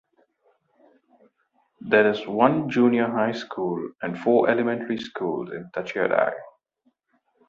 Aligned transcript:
There 1.79 2.09
is 2.09 2.25
one 2.25 2.71
junior 2.71 3.05
high 3.05 3.33
school 3.33 3.91
and 4.01 4.17
four 4.19 4.49
elementary 4.49 4.97
schools 4.97 5.51
in 5.51 5.69
Tachiarai. 5.75 6.33